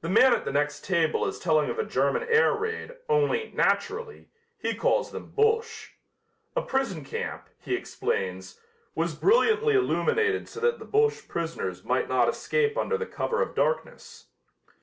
The 0.00 0.08
man 0.08 0.32
at 0.32 0.46
the 0.46 0.50
next 0.50 0.82
table 0.82 1.26
is 1.26 1.38
telling 1.38 1.68
of 1.68 1.78
a 1.78 1.84
German 1.84 2.22
air 2.22 2.54
raid, 2.54 2.92
only, 3.06 3.52
naturally, 3.54 4.30
he 4.56 4.74
calls 4.74 5.10
them 5.10 5.32
Boches. 5.32 5.90
A 6.56 6.62
prison 6.62 7.04
camp, 7.04 7.50
he 7.58 7.74
explains, 7.74 8.58
was 8.94 9.14
brilliantly 9.14 9.74
illuminated 9.74 10.48
so 10.48 10.58
that 10.60 10.78
the 10.78 10.86
Boche 10.86 11.28
prisoners 11.28 11.84
might 11.84 12.08
not 12.08 12.30
escape 12.30 12.78
under 12.78 12.96
the 12.96 13.04
cover 13.04 13.42
of 13.42 13.54
darkness. 13.54 14.28